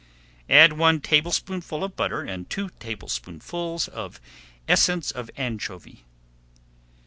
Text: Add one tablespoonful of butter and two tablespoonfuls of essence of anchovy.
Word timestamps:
Add 0.49 0.73
one 0.73 0.99
tablespoonful 0.99 1.83
of 1.83 1.95
butter 1.95 2.21
and 2.23 2.49
two 2.49 2.71
tablespoonfuls 2.79 3.87
of 3.87 4.19
essence 4.67 5.11
of 5.11 5.29
anchovy. 5.37 6.05